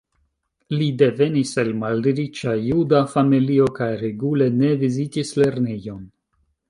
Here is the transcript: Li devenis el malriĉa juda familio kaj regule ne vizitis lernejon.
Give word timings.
Li 0.77 0.85
devenis 1.01 1.51
el 1.63 1.69
malriĉa 1.81 2.55
juda 2.69 3.01
familio 3.13 3.67
kaj 3.79 3.91
regule 4.01 4.49
ne 4.63 4.73
vizitis 4.85 5.35
lernejon. 5.43 6.03